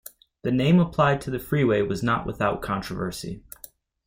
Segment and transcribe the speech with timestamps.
[0.41, 3.43] The name applied to the freeway was not without controversy.